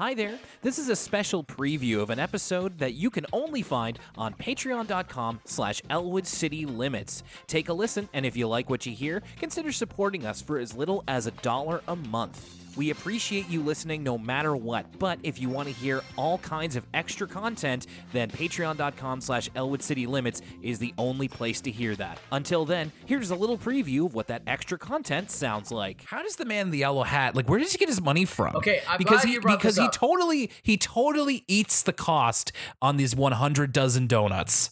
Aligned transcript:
Hi 0.00 0.14
there. 0.14 0.38
This 0.62 0.78
is 0.78 0.88
a 0.88 0.96
special 0.96 1.44
preview 1.44 2.00
of 2.00 2.08
an 2.08 2.18
episode 2.18 2.78
that 2.78 2.94
you 2.94 3.10
can 3.10 3.26
only 3.34 3.60
find 3.60 3.98
on 4.16 4.32
patreon.com 4.32 5.40
slash 5.44 5.82
Elwood 5.90 6.26
City 6.26 6.64
Limits. 6.64 7.22
Take 7.46 7.68
a 7.68 7.74
listen, 7.74 8.08
and 8.14 8.24
if 8.24 8.34
you 8.34 8.48
like 8.48 8.70
what 8.70 8.86
you 8.86 8.92
hear, 8.92 9.22
consider 9.38 9.72
supporting 9.72 10.24
us 10.24 10.40
for 10.40 10.58
as 10.58 10.74
little 10.74 11.04
as 11.06 11.26
a 11.26 11.32
dollar 11.32 11.82
a 11.86 11.96
month. 11.96 12.69
We 12.76 12.90
appreciate 12.90 13.48
you 13.48 13.62
listening 13.62 14.02
no 14.02 14.16
matter 14.16 14.54
what, 14.56 14.98
but 14.98 15.18
if 15.22 15.40
you 15.40 15.48
want 15.48 15.68
to 15.68 15.74
hear 15.74 16.02
all 16.16 16.38
kinds 16.38 16.76
of 16.76 16.86
extra 16.94 17.26
content, 17.26 17.86
then 18.12 18.30
patreon.com 18.30 19.20
slash 19.20 19.50
Elwood 19.54 19.82
City 19.82 20.06
Limits 20.06 20.42
is 20.62 20.78
the 20.78 20.94
only 20.98 21.28
place 21.28 21.60
to 21.62 21.70
hear 21.70 21.96
that. 21.96 22.18
Until 22.32 22.64
then, 22.64 22.92
here's 23.06 23.30
a 23.30 23.34
little 23.34 23.58
preview 23.58 24.06
of 24.06 24.14
what 24.14 24.28
that 24.28 24.42
extra 24.46 24.78
content 24.78 25.30
sounds 25.30 25.70
like. 25.70 26.04
How 26.06 26.22
does 26.22 26.36
the 26.36 26.44
man 26.44 26.66
in 26.66 26.70
the 26.70 26.78
yellow 26.78 27.02
hat, 27.02 27.34
like 27.34 27.48
where 27.48 27.58
does 27.58 27.72
he 27.72 27.78
get 27.78 27.88
his 27.88 28.00
money 28.00 28.24
from? 28.24 28.56
Okay, 28.56 28.82
I'm 28.88 28.98
because 28.98 29.22
he 29.22 29.38
because 29.38 29.76
he 29.76 29.88
totally 29.88 30.50
he 30.62 30.76
totally 30.76 31.44
eats 31.48 31.82
the 31.82 31.92
cost 31.92 32.52
on 32.80 32.96
these 32.96 33.14
100 33.16 33.72
dozen 33.72 34.06
donuts. 34.06 34.70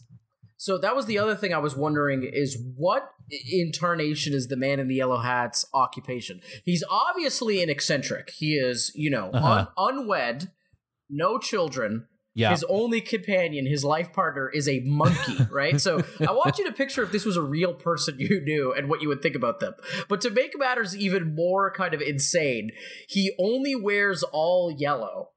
So 0.60 0.76
that 0.78 0.94
was 0.96 1.06
the 1.06 1.18
other 1.18 1.36
thing 1.36 1.54
I 1.54 1.58
was 1.58 1.76
wondering 1.76 2.28
is 2.30 2.60
what 2.76 3.08
incarnation 3.50 4.34
is 4.34 4.48
the 4.48 4.56
man 4.56 4.80
in 4.80 4.88
the 4.88 4.96
yellow 4.96 5.18
hat's 5.18 5.64
occupation? 5.72 6.40
He's 6.64 6.82
obviously 6.90 7.62
an 7.62 7.70
eccentric. 7.70 8.30
He 8.36 8.54
is, 8.56 8.90
you 8.94 9.08
know, 9.08 9.30
Uh-huh. 9.32 9.66
un- 9.78 9.98
unwed, 9.98 10.50
no 11.08 11.38
children. 11.38 12.06
Yeah. 12.34 12.50
His 12.50 12.64
only 12.68 13.00
companion, 13.00 13.66
his 13.66 13.84
life 13.84 14.12
partner, 14.12 14.48
is 14.48 14.68
a 14.68 14.80
monkey, 14.80 15.38
right? 15.50 15.80
So 15.80 16.02
I 16.20 16.32
want 16.32 16.58
you 16.58 16.66
to 16.66 16.72
picture 16.72 17.02
if 17.02 17.10
this 17.12 17.24
was 17.24 17.36
a 17.36 17.42
real 17.42 17.74
person 17.74 18.16
you 18.18 18.40
knew 18.44 18.72
and 18.72 18.88
what 18.88 19.00
you 19.02 19.08
would 19.08 19.22
think 19.22 19.34
about 19.36 19.60
them. 19.60 19.74
But 20.08 20.20
to 20.22 20.30
make 20.30 20.52
matters 20.58 20.96
even 20.96 21.34
more 21.34 21.72
kind 21.72 21.94
of 21.94 22.00
insane, 22.00 22.70
he 23.08 23.32
only 23.40 23.74
wears 23.74 24.22
all 24.24 24.70
yellow. 24.76 25.30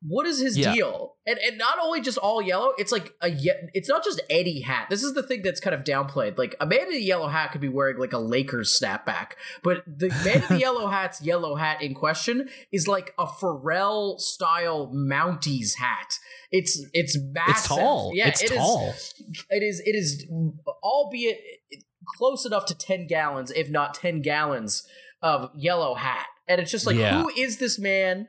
What 0.00 0.26
is 0.28 0.38
his 0.40 0.56
Yeah. 0.56 0.72
deal? 0.74 1.16
And 1.26 1.38
and 1.40 1.58
not 1.58 1.78
only 1.82 2.00
just 2.00 2.18
all 2.18 2.40
yellow, 2.40 2.72
it's 2.78 2.92
like 2.92 3.14
a 3.20 3.30
ye- 3.30 3.68
it's 3.74 3.88
not 3.88 4.04
just 4.04 4.20
any 4.30 4.60
hat. 4.60 4.86
This 4.90 5.02
is 5.02 5.14
the 5.14 5.24
thing 5.24 5.42
that's 5.42 5.58
kind 5.60 5.74
of 5.74 5.82
downplayed. 5.82 6.38
Like 6.38 6.54
a 6.60 6.66
man 6.66 6.86
in 6.88 6.94
a 6.94 6.98
yellow 6.98 7.26
hat 7.26 7.50
could 7.50 7.60
be 7.60 7.68
wearing 7.68 7.98
like 7.98 8.12
a 8.12 8.18
Lakers 8.18 8.78
snapback, 8.78 9.32
but 9.64 9.82
the 9.86 10.08
man 10.24 10.42
in 10.42 10.48
the 10.48 10.58
yellow 10.60 10.86
hat's 10.86 11.20
yellow 11.20 11.56
hat 11.56 11.82
in 11.82 11.94
question 11.94 12.48
is 12.70 12.86
like 12.86 13.12
a 13.18 13.26
Pharrell 13.26 14.20
style 14.20 14.92
Mounties 14.94 15.74
hat. 15.78 16.14
It's 16.52 16.80
it's 16.92 17.18
massive. 17.20 17.54
It's 17.56 17.66
tall. 17.66 18.12
Yeah, 18.14 18.28
it's 18.28 18.42
it 18.42 18.52
is- 18.52 18.56
tall. 18.56 18.94
it 19.50 19.62
is 19.64 19.80
it 19.84 19.96
is 19.96 20.24
albeit 20.82 21.40
close 22.16 22.46
enough 22.46 22.64
to 22.66 22.74
10 22.74 23.06
gallons 23.06 23.50
if 23.50 23.68
not 23.68 23.94
10 23.94 24.22
gallons 24.22 24.86
of 25.22 25.50
yellow 25.56 25.94
hat 25.94 26.26
and 26.46 26.60
it's 26.60 26.70
just 26.70 26.86
like 26.86 26.96
Yeah. 26.96 27.20
who 27.20 27.28
is 27.36 27.58
this 27.58 27.78
man 27.78 28.28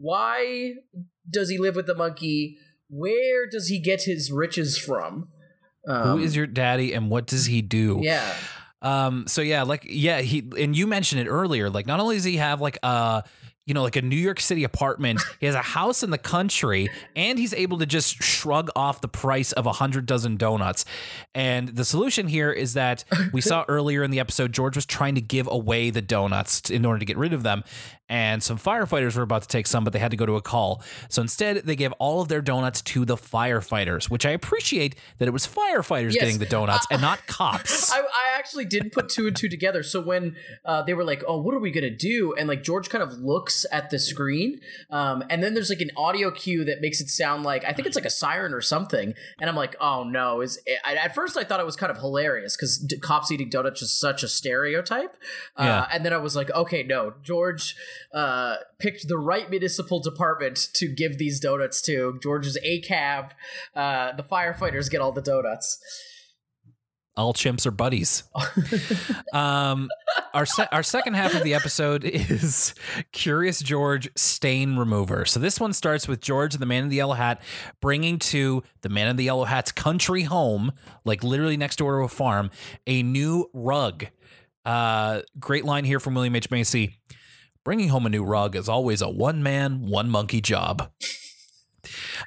why 0.00 0.72
does 1.28 1.48
he 1.50 1.58
live 1.58 1.76
with 1.76 1.86
the 1.86 1.94
monkey 1.94 2.56
where 2.88 3.46
does 3.46 3.68
he 3.68 3.78
get 3.78 4.02
his 4.02 4.32
riches 4.32 4.76
from 4.78 5.28
um, 5.86 6.18
Who 6.18 6.24
is 6.24 6.34
your 6.34 6.46
daddy 6.46 6.92
and 6.92 7.10
what 7.10 7.26
does 7.26 7.46
he 7.46 7.62
do? 7.62 8.00
yeah 8.02 8.34
Um. 8.82 9.26
So 9.28 9.42
yeah, 9.42 9.62
like 9.64 9.84
yeah, 9.86 10.22
he 10.22 10.42
and 10.58 10.74
you 10.74 10.86
mentioned 10.86 11.20
it 11.20 11.28
earlier. 11.28 11.68
Like, 11.68 11.86
not 11.86 12.00
only 12.00 12.16
does 12.16 12.24
he 12.24 12.38
have 12.38 12.62
like 12.62 12.78
a 12.82 13.22
you 13.66 13.74
know 13.74 13.82
like 13.82 13.96
a 13.96 14.00
New 14.02 14.16
York 14.16 14.40
City 14.40 14.64
apartment, 14.64 15.20
he 15.38 15.44
has 15.44 15.54
a 15.54 15.60
house 15.60 16.02
in 16.02 16.08
the 16.10 16.16
country, 16.18 16.88
and 17.14 17.38
he's 17.38 17.52
able 17.52 17.76
to 17.78 17.84
just 17.84 18.22
shrug 18.22 18.70
off 18.74 19.02
the 19.02 19.08
price 19.08 19.52
of 19.52 19.66
a 19.66 19.72
hundred 19.72 20.06
dozen 20.06 20.38
donuts. 20.38 20.86
And 21.34 21.68
the 21.68 21.84
solution 21.84 22.26
here 22.26 22.50
is 22.50 22.72
that 22.72 23.04
we 23.34 23.42
saw 23.42 23.66
earlier 23.68 24.02
in 24.02 24.10
the 24.10 24.18
episode, 24.20 24.52
George 24.52 24.76
was 24.76 24.86
trying 24.86 25.14
to 25.14 25.20
give 25.20 25.46
away 25.46 25.90
the 25.90 26.00
donuts 26.02 26.70
in 26.70 26.86
order 26.86 26.98
to 27.00 27.04
get 27.04 27.18
rid 27.18 27.34
of 27.34 27.42
them. 27.42 27.62
And 28.10 28.42
some 28.42 28.58
firefighters 28.58 29.16
were 29.16 29.22
about 29.22 29.42
to 29.42 29.48
take 29.48 29.66
some, 29.66 29.84
but 29.84 29.92
they 29.94 29.98
had 30.00 30.10
to 30.10 30.16
go 30.18 30.26
to 30.26 30.34
a 30.36 30.42
call. 30.42 30.82
So 31.08 31.22
instead, 31.22 31.58
they 31.58 31.76
gave 31.76 31.92
all 31.92 32.20
of 32.20 32.28
their 32.28 32.42
donuts 32.42 32.82
to 32.82 33.04
the 33.04 33.16
firefighters, 33.16 34.10
which 34.10 34.26
I 34.26 34.30
appreciate 34.30 34.96
that 35.18 35.28
it 35.28 35.30
was 35.30 35.46
firefighters 35.46 36.12
Yes. 36.14 36.20
getting 36.24 36.38
the 36.38 36.46
donuts 36.46 36.86
and 36.90 37.00
not 37.00 37.24
cops. 37.28 37.92
I, 37.92 38.00
I 38.00 38.36
actually 38.36 38.64
didn't 38.64 38.92
put 38.92 39.08
two 39.08 39.26
and 39.28 39.36
two 39.36 39.48
together. 39.48 39.82
So 39.84 40.00
when 40.00 40.36
uh, 40.64 40.82
they 40.82 40.92
were 40.92 41.04
like, 41.04 41.22
"Oh, 41.26 41.40
what 41.40 41.54
are 41.54 41.60
we 41.60 41.70
gonna 41.70 41.88
do?" 41.88 42.34
and 42.34 42.48
like 42.48 42.62
George 42.64 42.88
kind 42.90 43.02
of 43.02 43.12
looks 43.20 43.64
at 43.70 43.90
the 43.90 43.98
screen, 43.98 44.60
um, 44.90 45.22
and 45.30 45.42
then 45.42 45.54
there's 45.54 45.70
like 45.70 45.80
an 45.80 45.90
audio 45.96 46.30
cue 46.32 46.64
that 46.64 46.80
makes 46.80 47.00
it 47.00 47.08
sound 47.08 47.44
like 47.44 47.64
I 47.64 47.72
think 47.72 47.86
it's 47.86 47.96
like 47.96 48.04
a 48.04 48.10
siren 48.10 48.52
or 48.52 48.60
something, 48.60 49.14
and 49.40 49.48
I'm 49.48 49.56
like, 49.56 49.76
"Oh 49.80 50.02
no!" 50.02 50.40
Is 50.40 50.58
at 50.84 51.14
first 51.14 51.36
I 51.38 51.44
thought 51.44 51.60
it 51.60 51.66
was 51.66 51.76
kind 51.76 51.90
of 51.92 51.98
hilarious 51.98 52.56
because 52.56 52.76
d- 52.78 52.98
cops 52.98 53.30
eating 53.30 53.48
donuts 53.50 53.82
is 53.82 53.92
such 53.92 54.24
a 54.24 54.28
stereotype, 54.28 55.16
uh, 55.56 55.62
Yeah. 55.64 55.86
and 55.92 56.04
then 56.04 56.12
I 56.12 56.16
was 56.18 56.34
like, 56.34 56.50
"Okay, 56.50 56.82
no, 56.82 57.14
George." 57.22 57.76
Uh, 58.12 58.56
picked 58.78 59.08
the 59.08 59.18
right 59.18 59.48
municipal 59.50 60.00
department 60.00 60.68
to 60.74 60.88
give 60.88 61.18
these 61.18 61.40
donuts 61.40 61.82
to. 61.82 62.18
George's 62.22 62.58
a 62.62 62.80
cab. 62.80 63.32
Uh, 63.74 64.12
the 64.12 64.22
firefighters 64.22 64.90
get 64.90 65.00
all 65.00 65.12
the 65.12 65.22
donuts. 65.22 65.78
all 67.16 67.34
chimps 67.34 67.66
are 67.66 67.70
buddies. 67.70 68.22
um, 69.32 69.88
our 70.32 70.46
se- 70.46 70.68
our 70.72 70.82
second 70.82 71.14
half 71.14 71.34
of 71.34 71.42
the 71.42 71.54
episode 71.54 72.04
is 72.30 72.74
Curious 73.12 73.60
George 73.60 74.08
stain 74.16 74.76
remover. 74.76 75.24
So 75.24 75.38
this 75.40 75.60
one 75.60 75.72
starts 75.72 76.08
with 76.08 76.20
George, 76.20 76.54
and 76.54 76.62
the 76.62 76.66
man 76.66 76.84
in 76.84 76.88
the 76.88 76.96
yellow 76.96 77.14
hat, 77.14 77.42
bringing 77.80 78.18
to 78.20 78.62
the 78.82 78.88
man 78.88 79.08
in 79.08 79.16
the 79.16 79.24
yellow 79.24 79.44
hat's 79.44 79.72
country 79.72 80.22
home, 80.22 80.72
like 81.04 81.22
literally 81.22 81.56
next 81.56 81.76
door 81.76 81.98
to 81.98 82.04
a 82.04 82.08
farm, 82.08 82.50
a 82.86 83.02
new 83.02 83.50
rug. 83.52 84.06
Uh, 84.64 85.20
great 85.38 85.64
line 85.64 85.84
here 85.84 86.00
from 86.00 86.14
William 86.14 86.36
H 86.36 86.50
Macy. 86.50 86.96
Bringing 87.64 87.88
home 87.90 88.06
a 88.06 88.08
new 88.08 88.24
rug 88.24 88.56
is 88.56 88.68
always 88.68 89.02
a 89.02 89.10
one 89.10 89.42
man, 89.42 89.86
one 89.86 90.08
monkey 90.08 90.40
job. 90.40 90.90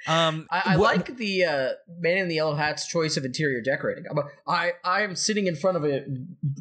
Um, 0.08 0.48
I, 0.52 0.62
I 0.66 0.76
like 0.76 1.18
the 1.18 1.46
uh, 1.46 1.70
man 2.00 2.18
in 2.18 2.28
the 2.28 2.36
yellow 2.36 2.56
hat's 2.56 2.88
choice 2.88 3.18
of 3.18 3.26
interior 3.26 3.62
decorating. 3.62 4.06
I'm 4.10 4.18
a, 4.18 4.24
I 4.48 4.74
I 4.84 5.02
am 5.02 5.16
sitting 5.16 5.48
in 5.48 5.56
front 5.56 5.78
of 5.78 5.86
a 5.86 6.06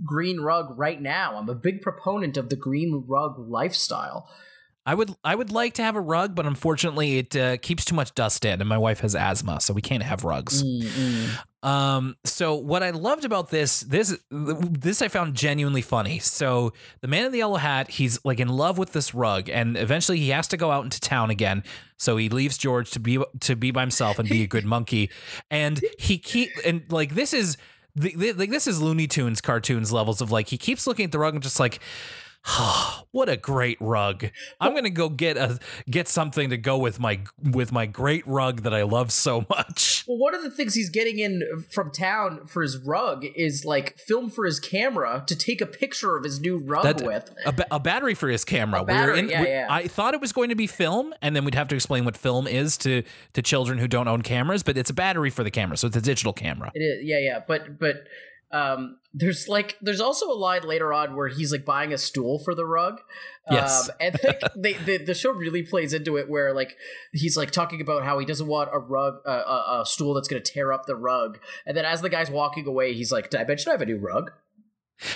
green 0.05 0.41
rug 0.41 0.79
right 0.79 1.01
now. 1.01 1.37
I'm 1.37 1.49
a 1.49 1.55
big 1.55 1.83
proponent 1.83 2.37
of 2.37 2.49
the 2.49 2.57
green 2.57 3.05
rug 3.07 3.39
lifestyle. 3.39 4.29
I 4.85 4.95
would 4.95 5.15
I 5.23 5.35
would 5.35 5.53
like 5.53 5.75
to 5.75 5.83
have 5.83 5.95
a 5.95 6.01
rug, 6.01 6.35
but 6.35 6.45
unfortunately 6.45 7.19
it 7.19 7.37
uh, 7.37 7.57
keeps 7.59 7.85
too 7.85 7.95
much 7.95 8.15
dust 8.15 8.45
in, 8.45 8.61
and 8.61 8.69
my 8.69 8.79
wife 8.79 9.01
has 9.01 9.15
asthma, 9.15 9.61
so 9.61 9.73
we 9.73 9.81
can't 9.81 10.03
have 10.03 10.25
rugs. 10.25 10.63
Um, 11.63 12.17
so 12.25 12.57
what 12.57 12.83
I 12.83 12.91
loved 12.91 13.25
about 13.25 13.51
this 13.51 13.81
this 13.83 14.19
this 14.31 15.01
I 15.01 15.07
found 15.07 15.35
genuinely 15.37 15.83
funny. 15.83 16.19
So 16.19 16.73
the 17.01 17.07
man 17.07 17.27
in 17.27 17.31
the 17.33 17.39
yellow 17.39 17.57
hat, 17.59 17.91
he's 17.91 18.19
like 18.25 18.41
in 18.41 18.49
love 18.49 18.79
with 18.79 18.93
this 18.93 19.15
rug, 19.15 19.49
and 19.49 19.77
eventually 19.77 20.19
he 20.19 20.31
has 20.31 20.49
to 20.49 20.57
go 20.57 20.73
out 20.73 20.83
into 20.83 20.99
town 20.99 21.31
again. 21.31 21.63
So 21.99 22.17
he 22.17 22.29
leaves 22.29 22.59
George 22.59 22.91
to 22.91 22.99
be 22.99 23.23
to 23.41 23.55
be 23.55 23.71
by 23.71 23.83
himself 23.83 24.19
and 24.19 24.29
be 24.29 24.43
a 24.43 24.49
good 24.49 24.65
monkey, 24.65 25.11
and 25.53 25.81
he 26.01 26.19
keep 26.19 26.51
and 26.67 26.83
like 26.91 27.15
this 27.15 27.33
is. 27.33 27.57
The, 27.95 28.15
the- 28.17 28.33
like 28.33 28.49
this 28.49 28.67
is 28.67 28.81
Looney 28.81 29.07
Tunes 29.07 29.43
cartoons 29.43 29.93
levels 29.93 30.23
of 30.23 30.31
like 30.33 30.49
he 30.49 30.57
keeps 30.57 30.87
looking 30.87 31.05
at 31.05 31.13
the 31.13 31.19
rug 31.19 31.35
and 31.35 31.43
just 31.43 31.61
like 31.61 31.79
what 33.13 33.29
a 33.29 33.37
great 33.37 33.79
rug. 33.81 34.27
I'm 34.61 34.73
going 34.73 34.85
to 34.85 34.91
go 34.91 35.09
get 35.09 35.37
a 35.37 35.59
get 35.89 36.09
something 36.09 36.51
to 36.51 36.57
go 36.57 36.77
with 36.77 36.99
my 36.99 37.21
with 37.41 37.71
my 37.71 37.87
great 37.87 38.27
rug 38.27 38.63
that 38.63 38.75
I 38.75 38.83
love 38.83 39.13
so 39.13 39.47
much. 39.51 40.05
Well, 40.09 40.19
one 40.19 40.35
of 40.35 40.43
the 40.43 40.51
things 40.51 40.75
he's 40.75 40.91
getting 40.91 41.21
in 41.21 41.65
from 41.71 41.91
town 41.93 42.47
for 42.47 42.63
his 42.63 42.79
rug 42.79 43.25
is 43.37 43.65
like 43.65 43.97
film 43.99 44.29
for 44.29 44.45
his 44.45 44.59
camera 44.59 45.23
to 45.29 45.37
take 45.37 45.61
a 45.61 45.67
picture 45.67 46.17
of 46.17 46.25
his 46.25 46.41
new 46.41 46.59
rug 46.59 46.83
That- 46.83 47.03
with. 47.07 47.33
A, 47.47 47.53
ba- 47.53 47.67
a 47.71 47.79
battery 47.81 48.15
for 48.15 48.29
his 48.29 48.45
camera. 48.45 48.81
A 48.81 48.83
We 48.83 48.87
battery, 48.87 49.31
yeah, 49.31 49.41
we- 49.43 49.49
yeah. 49.49 49.67
I 49.71 49.87
thought 49.87 50.15
it 50.15 50.21
was 50.21 50.33
going 50.33 50.49
to 50.49 50.57
be 50.57 50.67
film, 50.67 51.15
and 51.23 51.37
then 51.37 51.45
we'd 51.45 51.55
have 51.55 51.69
to 51.69 51.75
explain 51.77 52.05
what 52.05 52.17
film 52.17 52.47
is 52.49 52.77
to 52.79 53.03
to 53.35 53.43
children 53.43 53.79
who 53.79 53.87
don't 53.87 54.09
own 54.09 54.23
cameras. 54.23 54.63
But 54.65 54.77
it's 54.77 54.91
a 54.91 54.95
battery 54.95 55.31
for 55.31 55.45
the 55.45 55.51
camera, 55.51 55.77
so 55.77 55.87
it's 55.87 55.97
a 55.97 56.01
digital 56.03 56.33
camera. 56.33 56.73
It 56.75 56.81
is, 56.81 57.05
yeah, 57.05 57.19
yeah, 57.21 57.41
but 57.47 57.79
but 57.79 58.09
um, 58.53 58.99
there's 59.15 59.49
like 59.49 59.79
there's 59.81 60.01
also 60.01 60.31
a 60.31 60.35
line 60.35 60.63
later 60.63 60.93
on 60.93 61.17
where 61.17 61.29
he's 61.29 61.53
like 61.53 61.65
buying 61.65 61.93
a 61.93 61.99
stool 61.99 62.39
for 62.39 62.55
the 62.55 62.67
rug. 62.67 63.01
Yes. 63.51 63.89
Um, 63.89 63.95
and 64.01 64.21
like 64.23 64.41
they, 64.55 64.73
the 64.75 64.99
the 64.99 65.15
show 65.15 65.31
really 65.31 65.63
plays 65.63 65.95
into 65.95 66.17
it 66.17 66.29
where 66.29 66.53
like 66.53 66.77
he's 67.13 67.37
like 67.37 67.51
talking 67.51 67.81
about 67.81 68.05
how 68.05 68.19
he 68.19 68.27
doesn't 68.27 68.47
want 68.47 68.71
a 68.73 68.79
rug 68.79 69.17
uh, 69.27 69.31
a, 69.31 69.81
a 69.81 69.87
stool 69.87 70.15
that's 70.15 70.29
going 70.29 70.43
to 70.43 70.53
tear 70.53 70.73
up 70.73 70.87
the 70.87 70.97
rug, 70.97 71.39
and 71.67 71.77
then 71.77 71.85
as 71.85 72.03
the 72.03 72.11
guy's 72.11 72.31
walking 72.31 72.67
away, 72.67 72.93
he's 72.93 73.11
like, 73.11 73.31
"Did 73.31 73.41
I 73.41 73.45
mention 73.45 73.71
I 73.71 73.73
have 73.73 73.83
a 73.83 73.87
new 73.87 73.99
rug?" 73.99 74.33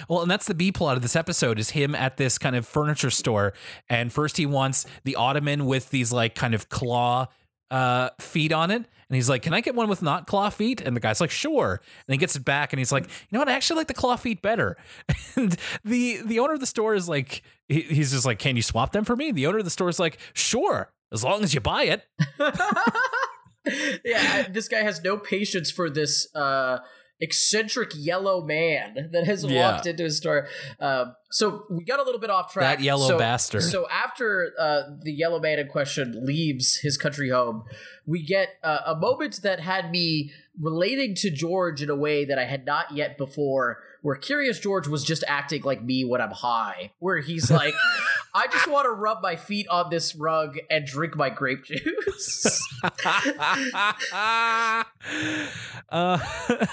Well, 0.08 0.22
and 0.22 0.30
that's 0.30 0.46
the 0.46 0.54
B 0.54 0.72
plot 0.72 0.96
of 0.96 1.02
this 1.02 1.14
episode 1.14 1.58
is 1.58 1.70
him 1.70 1.94
at 1.94 2.16
this 2.16 2.38
kind 2.38 2.56
of 2.56 2.66
furniture 2.66 3.10
store, 3.10 3.52
and 3.88 4.12
first 4.12 4.36
he 4.36 4.46
wants 4.46 4.86
the 5.04 5.14
ottoman 5.16 5.66
with 5.66 5.90
these 5.90 6.12
like 6.12 6.34
kind 6.34 6.54
of 6.54 6.68
claw 6.68 7.28
uh 7.70 8.10
feet 8.20 8.52
on 8.52 8.70
it. 8.70 8.84
And 9.08 9.14
he's 9.14 9.28
like, 9.28 9.42
Can 9.42 9.54
I 9.54 9.60
get 9.60 9.74
one 9.74 9.88
with 9.88 10.02
not 10.02 10.26
claw 10.26 10.50
feet? 10.50 10.80
And 10.80 10.96
the 10.96 11.00
guy's 11.00 11.20
like, 11.20 11.30
Sure. 11.30 11.80
And 12.08 12.12
he 12.12 12.18
gets 12.18 12.36
it 12.36 12.44
back 12.44 12.72
and 12.72 12.78
he's 12.78 12.92
like, 12.92 13.04
You 13.04 13.10
know 13.32 13.38
what? 13.38 13.48
I 13.48 13.52
actually 13.52 13.78
like 13.78 13.88
the 13.88 13.94
claw 13.94 14.16
feet 14.16 14.42
better. 14.42 14.76
And 15.36 15.56
the 15.84 16.22
the 16.24 16.38
owner 16.38 16.54
of 16.54 16.60
the 16.60 16.66
store 16.66 16.94
is 16.94 17.08
like, 17.08 17.42
he, 17.68 17.82
he's 17.82 18.12
just 18.12 18.26
like, 18.26 18.38
Can 18.38 18.56
you 18.56 18.62
swap 18.62 18.92
them 18.92 19.04
for 19.04 19.14
me? 19.14 19.32
The 19.32 19.46
owner 19.46 19.58
of 19.58 19.64
the 19.64 19.70
store 19.70 19.88
is 19.88 19.98
like, 19.98 20.18
Sure, 20.32 20.92
as 21.12 21.22
long 21.22 21.44
as 21.44 21.54
you 21.54 21.60
buy 21.60 21.84
it. 21.84 22.06
yeah, 24.04 24.48
this 24.48 24.68
guy 24.68 24.82
has 24.82 25.02
no 25.02 25.16
patience 25.16 25.70
for 25.70 25.90
this 25.90 26.28
uh 26.34 26.78
eccentric 27.20 27.90
yellow 27.94 28.44
man 28.44 29.10
that 29.12 29.24
has 29.24 29.44
Yeah. 29.44 29.72
walked 29.72 29.86
into 29.86 30.04
his 30.04 30.16
store. 30.18 30.48
Um, 30.80 31.14
so 31.30 31.64
we 31.70 31.84
got 31.84 31.98
a 31.98 32.02
little 32.02 32.20
bit 32.20 32.30
off 32.30 32.52
track. 32.52 32.78
That 32.78 32.84
yellow 32.84 33.08
So- 33.08 33.18
bastard. 33.18 33.62
So 33.62 33.86
after 33.90 34.52
uh, 34.58 34.82
the 35.02 35.12
yellow 35.12 35.40
man 35.40 35.58
in 35.58 35.68
question 35.68 36.24
leaves 36.24 36.78
his 36.78 36.96
country 36.96 37.30
home, 37.30 37.64
we 38.06 38.22
get 38.22 38.50
uh, 38.62 38.80
a 38.86 38.96
moment 38.96 39.42
that 39.42 39.60
had 39.60 39.90
me 39.90 40.32
relating 40.60 41.14
to 41.16 41.30
George 41.30 41.82
in 41.82 41.90
a 41.90 41.96
way 41.96 42.24
that 42.24 42.38
I 42.38 42.44
had 42.44 42.64
not 42.64 42.92
yet 42.92 43.18
before. 43.18 43.82
Where 44.02 44.14
Curious 44.14 44.60
George 44.60 44.86
was 44.86 45.02
just 45.02 45.24
acting 45.26 45.62
like 45.62 45.82
me 45.82 46.04
when 46.04 46.20
I'm 46.20 46.30
high, 46.30 46.92
where 47.00 47.18
he's 47.18 47.50
like, 47.50 47.74
"I 48.34 48.46
just 48.46 48.68
want 48.68 48.84
to 48.84 48.90
rub 48.90 49.20
my 49.20 49.34
feet 49.34 49.66
on 49.68 49.90
this 49.90 50.14
rug 50.14 50.58
and 50.70 50.86
drink 50.86 51.16
my 51.16 51.28
grape 51.28 51.64
juice." 51.64 52.62
uh, 55.88 56.18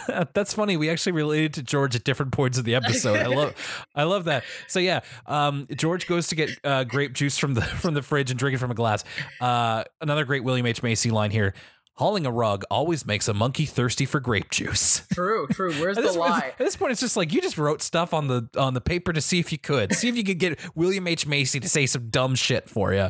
that's 0.33 0.53
funny. 0.53 0.77
We 0.77 0.89
actually 0.89 1.11
related 1.13 1.53
to 1.55 1.63
George 1.63 1.95
at 1.95 2.03
different 2.03 2.31
points 2.31 2.57
of 2.57 2.65
the 2.65 2.75
episode. 2.75 3.17
I 3.19 3.27
love, 3.27 3.85
I 3.95 4.03
love 4.03 4.25
that. 4.25 4.43
So 4.67 4.79
yeah, 4.79 5.01
um, 5.25 5.67
George 5.75 6.07
goes 6.07 6.27
to 6.27 6.35
get 6.35 6.49
uh, 6.63 6.83
grape 6.83 7.13
juice 7.13 7.37
from 7.37 7.53
the 7.53 7.61
from 7.81 7.93
the 7.93 8.01
fridge 8.01 8.31
and 8.31 8.39
drink 8.39 8.55
it 8.55 8.59
from 8.59 8.71
a 8.71 8.75
glass. 8.75 9.03
Uh, 9.39 9.83
another 10.01 10.25
great 10.25 10.43
William 10.43 10.65
H 10.65 10.81
Macy 10.83 11.11
line 11.11 11.31
here. 11.31 11.53
Hauling 11.97 12.25
a 12.25 12.31
rug 12.31 12.63
always 12.71 13.05
makes 13.05 13.27
a 13.27 13.35
monkey 13.35 13.65
thirsty 13.65 14.05
for 14.07 14.19
grape 14.19 14.49
juice. 14.49 15.03
true, 15.13 15.45
true. 15.51 15.71
Where's 15.79 15.95
the 15.95 16.01
point, 16.03 16.17
lie? 16.17 16.47
at 16.47 16.57
this 16.57 16.75
point, 16.75 16.91
it's 16.91 17.01
just 17.01 17.15
like 17.15 17.31
you 17.31 17.39
just 17.39 17.55
wrote 17.57 17.83
stuff 17.83 18.15
on 18.15 18.27
the 18.27 18.49
on 18.57 18.73
the 18.73 18.81
paper 18.81 19.13
to 19.13 19.21
see 19.21 19.37
if 19.39 19.51
you 19.51 19.59
could 19.59 19.93
see 19.93 20.09
if 20.09 20.15
you 20.17 20.23
could 20.23 20.39
get 20.39 20.59
William 20.75 21.07
H 21.07 21.27
Macy 21.27 21.59
to 21.59 21.69
say 21.69 21.85
some 21.85 22.09
dumb 22.09 22.33
shit 22.33 22.67
for 22.67 22.93
you. 22.93 23.09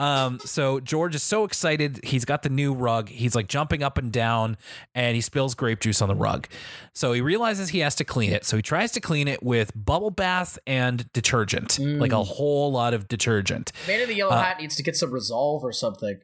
Um, 0.00 0.40
so 0.44 0.80
George 0.80 1.14
is 1.14 1.22
so 1.22 1.44
excited. 1.44 2.00
He's 2.02 2.24
got 2.24 2.42
the 2.42 2.48
new 2.48 2.74
rug. 2.74 3.08
He's 3.08 3.36
like 3.36 3.46
jumping 3.46 3.82
up 3.84 3.96
and 3.96 4.10
down, 4.10 4.56
and 4.92 5.14
he 5.14 5.20
spills 5.20 5.54
grape 5.54 5.78
juice 5.78 6.02
on 6.02 6.08
the 6.08 6.16
rug. 6.16 6.48
So 6.94 7.12
he 7.12 7.20
realizes 7.20 7.68
he 7.68 7.78
has 7.78 7.94
to 7.94 8.04
clean 8.04 8.32
it. 8.32 8.44
So 8.44 8.56
he 8.56 8.62
tries 8.62 8.90
to 8.92 9.00
clean 9.00 9.28
it 9.28 9.40
with 9.40 9.70
bubble 9.76 10.10
bath 10.10 10.58
and 10.66 11.10
detergent, 11.12 11.78
like 11.78 12.10
a 12.12 12.24
whole 12.24 12.72
lot 12.72 12.92
of 12.92 13.06
detergent. 13.06 13.70
Man 13.86 14.00
in 14.00 14.08
the 14.08 14.16
yellow 14.16 14.32
Uh, 14.32 14.42
hat 14.42 14.60
needs 14.60 14.74
to 14.76 14.82
get 14.82 14.96
some 14.96 15.12
resolve 15.12 15.62
or 15.64 15.72
something. 15.72 16.18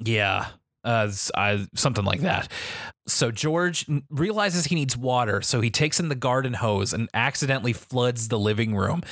Yeah, 0.00 0.46
uh, 0.84 1.10
I, 1.34 1.66
something 1.74 2.04
like 2.04 2.20
that. 2.20 2.50
So 3.08 3.30
George 3.30 3.86
realizes 4.10 4.66
he 4.66 4.74
needs 4.74 4.96
water, 4.96 5.42
so 5.42 5.60
he 5.60 5.70
takes 5.70 5.98
in 5.98 6.08
the 6.08 6.14
garden 6.14 6.54
hose 6.54 6.92
and 6.92 7.08
accidentally 7.14 7.72
floods 7.72 8.28
the 8.28 8.38
living 8.38 8.76
room. 8.76 9.02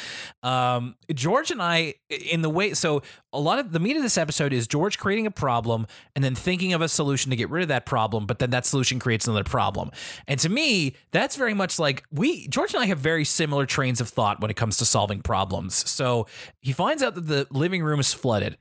Um, 0.42 0.96
George 1.12 1.50
and 1.50 1.62
I, 1.62 1.94
in 2.08 2.42
the 2.42 2.50
way, 2.50 2.74
so 2.74 3.02
a 3.32 3.40
lot 3.40 3.58
of 3.58 3.72
the 3.72 3.80
meat 3.80 3.96
of 3.96 4.02
this 4.02 4.18
episode 4.18 4.52
is 4.52 4.66
George 4.66 4.98
creating 4.98 5.26
a 5.26 5.30
problem 5.30 5.86
and 6.14 6.22
then 6.22 6.34
thinking 6.34 6.72
of 6.72 6.82
a 6.82 6.88
solution 6.88 7.30
to 7.30 7.36
get 7.36 7.50
rid 7.50 7.62
of 7.62 7.68
that 7.68 7.86
problem, 7.86 8.26
but 8.26 8.38
then 8.38 8.50
that 8.50 8.66
solution 8.66 8.98
creates 8.98 9.26
another 9.26 9.44
problem. 9.44 9.90
And 10.28 10.38
to 10.40 10.48
me, 10.48 10.94
that's 11.10 11.36
very 11.36 11.54
much 11.54 11.78
like 11.78 12.04
we, 12.12 12.48
George 12.48 12.74
and 12.74 12.82
I 12.82 12.86
have 12.86 12.98
very 12.98 13.24
similar 13.24 13.66
trains 13.66 14.00
of 14.00 14.08
thought 14.08 14.40
when 14.40 14.50
it 14.50 14.56
comes 14.56 14.76
to 14.78 14.84
solving 14.84 15.22
problems. 15.22 15.88
So 15.88 16.26
he 16.60 16.72
finds 16.72 17.02
out 17.02 17.14
that 17.14 17.26
the 17.26 17.46
living 17.50 17.82
room 17.82 18.00
is 18.00 18.12
flooded. 18.12 18.58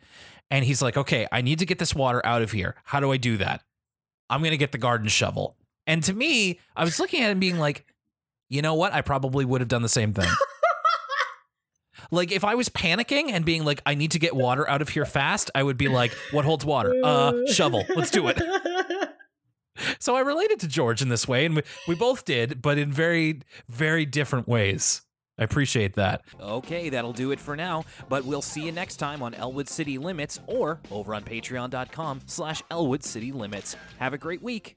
And 0.52 0.64
he's 0.64 0.82
like, 0.82 0.96
okay, 0.96 1.28
I 1.32 1.42
need 1.42 1.60
to 1.60 1.66
get 1.66 1.80
this 1.80 1.96
water 1.96 2.24
out 2.26 2.42
of 2.42 2.52
here. 2.52 2.76
How 2.86 3.00
do 3.00 3.12
I 3.12 3.18
do 3.18 3.38
that? 3.38 3.64
I'm 4.30 4.42
going 4.42 4.52
to 4.52 4.58
get 4.58 4.72
the 4.72 4.78
garden 4.78 5.08
shovel. 5.08 5.56
And 5.88 6.04
to 6.04 6.14
me, 6.14 6.60
I 6.76 6.84
was 6.84 7.00
looking 7.00 7.22
at 7.22 7.32
him 7.32 7.40
being 7.40 7.60
like, 7.60 7.86
you 8.50 8.62
know 8.62 8.74
what? 8.74 8.94
I 8.94 9.02
probably 9.02 9.46
would 9.46 9.62
have 9.62 9.68
done 9.68 9.82
the 9.82 9.90
same 9.90 10.14
thing. 10.14 10.30
like 12.12 12.32
if 12.32 12.44
I 12.44 12.56
was 12.56 12.70
panicking 12.70 13.32
and 13.32 13.46
being 13.46 13.66
like, 13.66 13.82
I 13.86 13.96
need 13.96 14.12
to 14.12 14.20
get 14.20 14.36
water 14.36 14.68
out 14.70 14.82
of 14.82 14.90
here 14.90 15.06
fast, 15.06 15.52
I 15.54 15.64
would 15.64 15.78
be 15.78 15.88
like, 15.88 16.12
what 16.32 16.46
holds 16.46 16.66
water? 16.66 16.94
Uh, 17.04 17.34
shovel. 17.52 17.84
Let's 17.96 18.12
do 18.12 18.28
it. 18.28 18.42
So 20.00 20.16
I 20.16 20.22
related 20.22 20.60
to 20.62 20.68
George 20.68 21.02
in 21.02 21.10
this 21.10 21.28
way, 21.28 21.46
and 21.46 21.58
we, 21.58 21.62
we 21.88 21.96
both 21.96 22.24
did, 22.26 22.62
but 22.62 22.78
in 22.78 22.92
very, 22.92 23.42
very 23.68 24.06
different 24.06 24.48
ways. 24.48 25.02
I 25.38 25.44
appreciate 25.44 25.94
that. 25.96 26.24
Okay, 26.40 26.90
that'll 26.90 27.14
do 27.14 27.32
it 27.32 27.40
for 27.40 27.56
now, 27.56 27.84
but 28.10 28.26
we'll 28.26 28.42
see 28.42 28.66
you 28.66 28.72
next 28.72 28.96
time 28.98 29.22
on 29.22 29.34
Elwood 29.34 29.68
City 29.68 29.98
Limits 29.98 30.40
or 30.48 30.80
over 30.92 31.14
on 31.14 31.24
patreon.com 31.24 32.22
slash 32.26 32.64
Elwood 32.72 33.04
City 33.04 33.32
Limits. 33.32 33.76
Have 34.00 34.14
a 34.14 34.18
great 34.18 34.42
week. 34.42 34.74